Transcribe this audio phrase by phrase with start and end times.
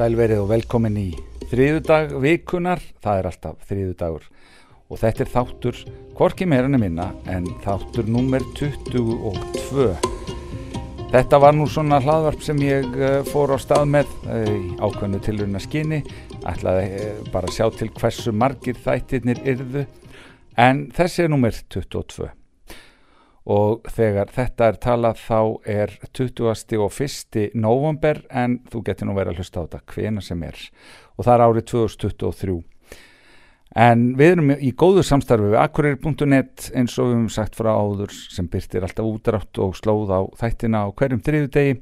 [0.00, 1.08] Sælverið og velkomin í
[1.50, 4.22] þriðudag vikunar, það er alltaf þriðudagur
[4.88, 5.80] og þetta er þáttur
[6.16, 9.90] hvorki meira en minna en þáttur nummer 22.
[11.12, 15.20] Þetta var nú svona hlaðvarp sem ég eh, fór á stað með eh, í ákveðnu
[15.26, 16.00] tilurina skinni,
[16.48, 19.84] ætlaði eh, bara að sjá til hversu margir þættirnir yrðu.
[20.56, 22.39] En þessi er nummer 22
[23.50, 26.78] og þegar þetta er talað þá er 20.
[26.78, 27.40] og 1.
[27.58, 30.60] november en þú getur nú verið að hlusta á þetta hvena sem er
[31.16, 32.60] og það er árið 2023
[33.80, 38.14] en við erum í góðu samstarfi við akkurir.net eins og við höfum sagt frá áður
[38.14, 41.76] sem byrtir alltaf útrátt og slóð á þættina á hverjum þriðu degi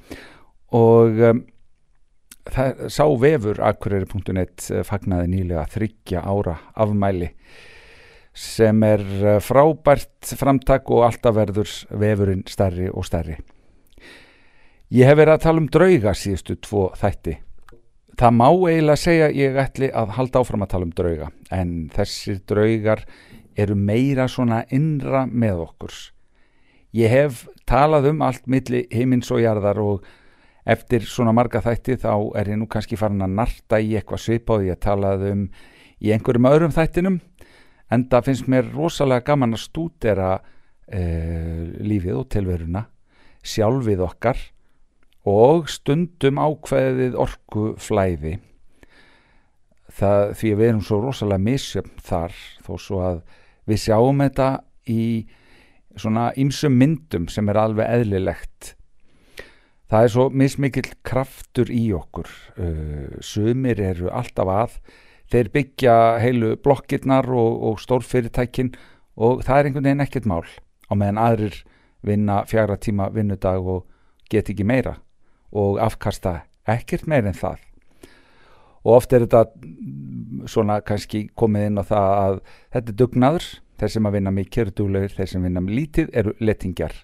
[0.77, 1.41] og um,
[2.49, 7.33] það sá vefur akkurir.net eh, fagnaði nýlega þryggja ára afmæli
[8.39, 13.39] sem er eh, frábært framtak og alltaf verður vefurinn stærri og stærri.
[14.95, 17.35] Ég hef verið að tala um drauga síðustu tvo þætti.
[18.19, 22.39] Það má eiginlega segja ég ætli að halda áfram að tala um drauga en þessir
[22.49, 23.05] draugar
[23.59, 25.99] eru meira svona innra með okkur.
[26.97, 30.07] Ég hef talað um allt milli heimins og jarðar og
[30.69, 34.73] eftir svona marga þætti þá er ég nú kannski farin að narta í eitthvað svipáði
[34.73, 35.45] að talað um
[35.99, 37.21] í einhverjum öðrum þættinum
[37.95, 42.85] en það finnst mér rosalega gaman að stúdera uh, lífið og tilveruna
[43.49, 44.45] sjálfið okkar
[45.29, 48.39] og stundum ákveðið orku flæði
[49.99, 53.21] það, því að við erum svo rosalega misjöfn þar þó svo að
[53.69, 54.49] við sjáum þetta
[54.89, 55.03] í
[55.99, 58.75] svona ýmsum myndum sem er alveg eðlilegt.
[59.89, 62.29] Það er svo mismikill kraftur í okkur.
[62.61, 64.79] Uh, sumir eru alltaf að
[65.33, 68.73] þeir byggja heilu blokkirnar og, og stórfyrirtækin
[69.19, 70.47] og það er einhvern veginn ekkert mál
[70.89, 71.63] á meðan aðrir
[72.07, 73.87] vinna fjara tíma vinnudag og
[74.31, 74.99] get ekki meira
[75.53, 77.59] og afkasta ekkert meira en það.
[78.87, 82.39] Og oft er þetta svona kannski komið inn á það að
[82.77, 83.49] þetta er dugnaður
[83.79, 86.95] þeir sem að vinna mikið eru duglegir, þeir sem vinna lítið eru letingjar.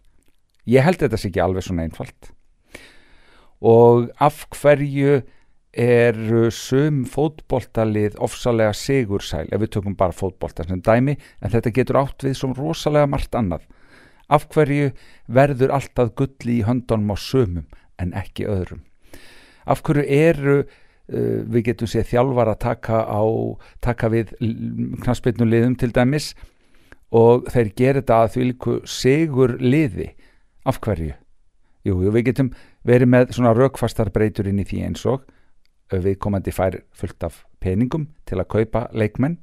[0.70, 2.30] Ég held þetta sé ekki alveg svona einfalt.
[3.64, 5.20] Og af hverju
[5.74, 11.98] eru sum fótboltalið ofsalega sigursæl ef við tökum bara fótbolta sem dæmi en þetta getur
[12.04, 13.66] átt við som rosalega margt annað.
[14.30, 14.92] Af hverju
[15.26, 17.66] verður alltaf gulli í höndunum á sumum
[18.00, 18.84] en ekki öðrum?
[19.66, 23.22] Af hverju eru uh, við getum séð þjálfar að taka, á,
[23.84, 24.34] taka við
[25.02, 26.32] knastbyrnu liðum til dæmis
[27.14, 30.12] og þeir gera þetta að því líku sigur liði
[30.64, 31.14] af hverju?
[31.84, 32.54] Jú, við getum
[32.88, 35.26] verið með svona raukfastar breytur inn í því eins og
[36.02, 39.38] viðkomandi fær fullt af peningum til að kaupa leikmenn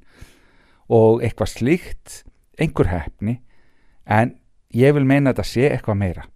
[0.92, 2.22] og eitthvað slíkt
[2.60, 3.40] einhver hefni
[4.06, 4.36] en
[4.76, 6.28] ég vil meina að þetta sé eitthvað meira.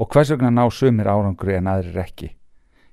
[0.00, 2.32] Og hvers vegna ná sumir árangri en aðrir ekki?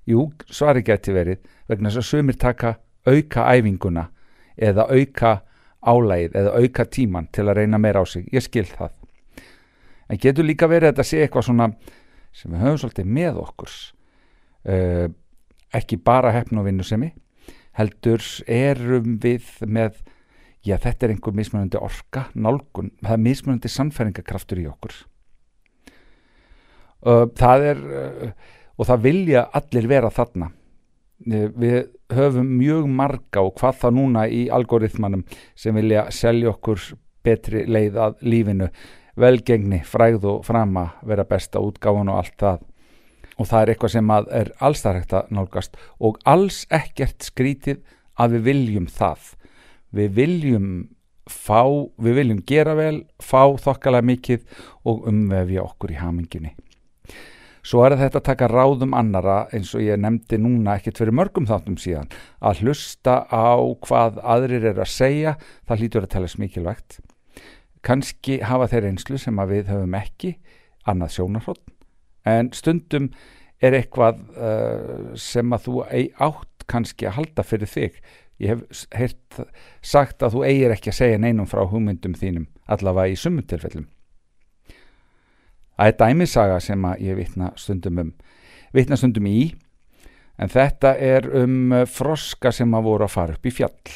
[0.10, 2.76] Jú, svari geti verið vegna þess að sumir taka
[3.08, 4.10] auka æfinguna
[4.58, 5.40] eða auka
[5.80, 8.92] álægið eða auka tíman til að reyna meira á sig, ég skil það.
[10.10, 11.70] En getur líka verið að þetta sé eitthvað svona
[12.36, 13.76] sem við höfum svolítið með okkur.
[14.70, 15.08] Uh,
[15.76, 17.14] ekki bara hefn og vinnusemi
[17.80, 20.00] heldur erum við með
[20.66, 24.96] já þetta er einhver mismunandi orka, nálgun, það er mismunandi sannfæringakraftur í okkur.
[27.40, 27.84] Það er
[28.80, 30.50] og það vilja allir vera þarna.
[31.30, 31.80] Við
[32.16, 35.26] höfum mjög marga og hvað það núna í algoritmanum
[35.56, 36.84] sem vilja selja okkur
[37.24, 38.70] betri leið að lífinu.
[39.20, 42.62] Velgengni, fræð og frama vera besta útgáðan og allt það
[43.40, 45.78] og það er eitthvað sem er allstarrekt að nálgast.
[46.04, 47.82] Og alls ekkert skrítið
[48.20, 49.34] að við viljum það.
[49.96, 50.72] Við viljum
[51.30, 51.64] fá,
[51.98, 56.56] við viljum gera vel fá þokkalega mikið og umvefja okkur í haminginni
[57.70, 61.48] svo er þetta að taka ráðum annara eins og ég nefndi núna ekkert fyrir mörgum
[61.50, 62.10] þáttum síðan
[62.42, 65.36] að hlusta á hvað aðrir er að segja.
[65.68, 67.00] Það hlýtur að tala smikilvægt
[67.86, 70.34] kannski hafa þeir einslu sem að við höfum ekki
[70.90, 71.62] annað sjónarhótt
[72.28, 73.10] en stundum
[73.62, 78.02] er eitthvað uh, sem að þú átt kannski að halda fyrir þig.
[78.40, 79.40] Ég hef heyrt
[79.84, 83.90] sagt að þú eigir ekki að segja neinum frá hugmyndum þínum allavega í sumum tilfellum.
[85.80, 88.14] Það er dæmisaga sem að ég vitna stundum um
[88.76, 89.52] vitna stundum í
[90.40, 93.94] en þetta er um froska sem að voru að fara upp í fjall.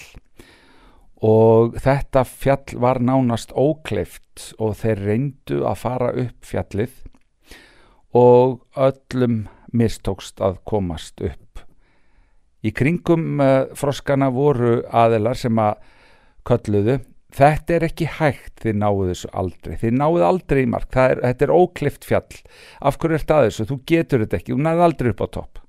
[1.23, 6.97] Og þetta fjall var nánast ókleift og þeir reyndu að fara upp fjallið
[8.13, 11.63] og öllum mistókst að komast upp.
[12.63, 15.81] Í kringum uh, froskana voru aðelar sem að
[16.47, 16.99] kölluðu,
[17.33, 21.47] þetta er ekki hægt, þið náðu þessu aldrei, þið náðu aldrei í mark, er, þetta
[21.47, 22.39] er óklift fjall,
[22.79, 25.63] af hverju ert að þessu, þú getur þetta ekki, þú næði aldrei upp á topp.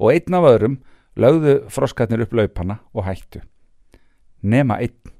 [0.00, 0.76] Og einn af öðrum
[1.20, 3.42] lögðu froskarnir upp laupana og hættu.
[4.40, 5.16] Nema einn.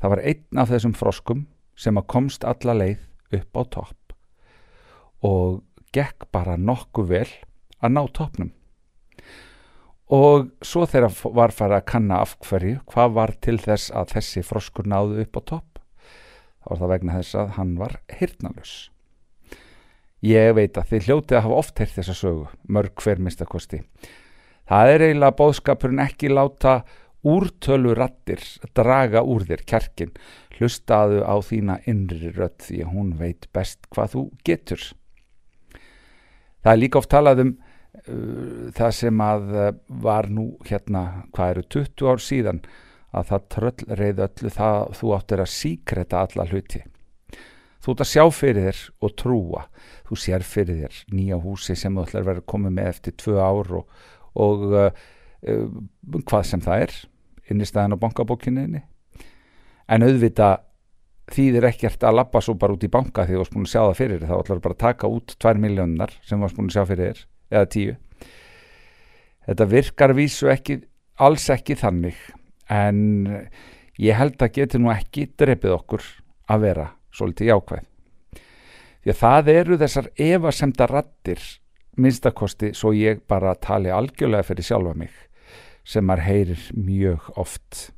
[0.00, 1.46] Það var einn af þessum froskum
[1.78, 4.07] sem að komst alla leið upp á topp
[5.24, 5.62] og
[5.94, 7.28] gekk bara nokkuð vel
[7.82, 8.52] að ná toppnum.
[10.08, 14.44] Og svo þegar var farið að kanna af hverju, hvað var til þess að þessi
[14.46, 15.82] froskur náðu upp á topp,
[16.64, 18.76] þá var það vegna þess að hann var hirnalus.
[20.24, 23.82] Ég veit að þið hljótið að hafa oft heirt þessa sögu, mörg hver mistakosti.
[24.68, 26.72] Það er eiginlega bóðskapurinn ekki láta
[27.28, 28.42] úrtölu rattir
[28.76, 30.10] draga úr þér kjarkin,
[30.56, 34.88] hlustaðu á þína innri rött því að hún veit best hvað þú getur.
[36.64, 39.72] Það er líka oft talað um uh, það sem að uh,
[40.04, 42.62] var nú hérna, hvað eru 20 ár síðan
[43.16, 46.82] að það tröll reyð öllu það þú áttir að síkreta alla hluti.
[47.78, 49.62] Þú ert að sjá fyrir þér og trúa.
[50.08, 53.38] Þú sér fyrir þér nýja húsi sem þú ætlar að vera komið með eftir tvö
[53.38, 54.00] ár og,
[54.34, 54.88] og uh,
[55.48, 55.66] uh,
[56.18, 56.96] hvað sem það er
[57.48, 58.82] inn í staðin á bankabókinniðinni.
[59.88, 60.50] En auðvita
[61.34, 63.80] þýðir ekkert að lappa svo bara út í banka því þú varst búin að sjá
[63.80, 64.26] það fyrir.
[64.28, 67.08] Þá ætlar bara að taka út 2 miljónar sem þú varst búin að sjá fyrir
[67.08, 67.24] þér
[67.58, 67.98] eða 10.
[69.48, 70.78] Þetta virkar vísu ekki,
[71.24, 72.18] alls ekki þannig
[72.68, 72.98] en
[73.98, 76.04] ég held að getur nú ekki drefið okkur
[76.52, 77.86] að vera svolítið jákvæð.
[79.02, 81.42] Því að það eru þessar evasemda rattir
[81.98, 85.14] minnstakosti svo ég bara tali algjörlega fyrir sjálfa mig
[85.88, 87.88] sem maður heyrir mjög oft.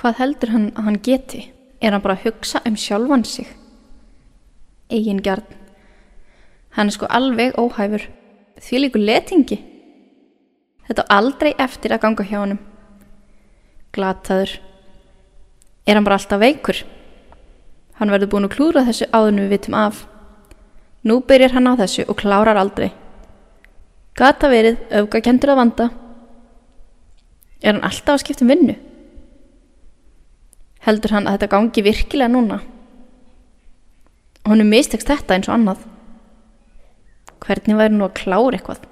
[0.00, 1.42] Hvað heldur hann að hann geti?
[1.80, 3.48] Er hann bara að hugsa um sjálfan sig?
[4.92, 5.46] Egin gjarn.
[6.76, 8.04] Hann er sko alveg óhæfur.
[8.60, 9.58] Því líku letingi.
[10.86, 12.58] Þetta aldrei eftir að ganga hjá hann.
[13.96, 14.58] Glataður.
[15.86, 16.82] Er hann bara alltaf veikur?
[17.98, 20.04] Hann verður búin að klúra þessu áðunum við vitum af.
[21.04, 22.90] Nú byrjar hann á þessu og klárar aldrei.
[24.16, 25.88] Gata verið, auka kentur að vanda.
[27.62, 28.76] Er hann alltaf að skipta um vinnu?
[30.86, 32.60] Heldur hann að þetta gangi virkilega núna?
[34.48, 35.82] Hún er mistekst þetta eins og annað.
[37.44, 38.86] Hvernig væri nú að klára eitthvað?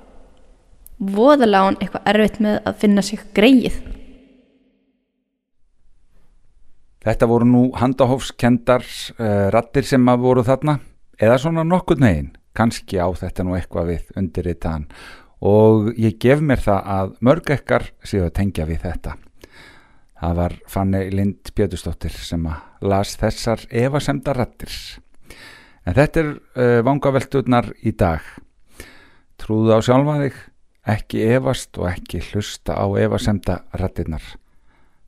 [0.98, 3.78] Voðalega hann eitthvað erfitt með að finna sig greið.
[7.08, 10.80] Þetta voru nú handahófskendar uh, rattir sem að voru þarna
[11.18, 14.84] eða svona nokkur negin, kannski á þetta nú eitthvað við undir í þann
[15.48, 19.14] og ég gef mér það að mörg ekkar séu að tengja við þetta.
[20.18, 24.72] Það var Fanni Lind Bjötustóttir sem að las þessar evasemda rattir.
[25.86, 28.24] En þetta er uh, vangavelturnar í dag.
[29.38, 30.40] Trúðu á sjálfa þig,
[30.94, 34.24] ekki evast og ekki hlusta á evasemda rattirnar.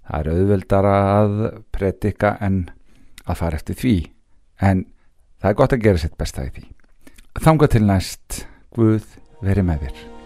[0.06, 1.34] Það er auðveldara að
[1.74, 2.62] predika en
[3.26, 3.96] að fara eftir því.
[4.62, 4.86] En
[5.42, 6.64] það er gott að gera sitt besta í því.
[7.40, 8.40] Þanga til næst,
[8.70, 10.19] Guð veri með þér.